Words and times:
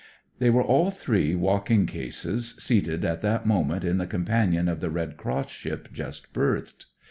They 0.39 0.49
were 0.49 0.63
all 0.63 0.89
three 0.89 1.35
walking 1.35 1.85
cases, 1.85 2.55
seated 2.57 3.05
at 3.05 3.21
that 3.21 3.45
moment 3.45 3.83
in 3.83 3.99
the 3.99 4.07
companion 4.07 4.67
of 4.67 4.79
the 4.79 4.89
Red 4.89 5.15
Cross 5.15 5.49
ship 5.51 5.89
just 5.93 6.33
berthed. 6.33 6.87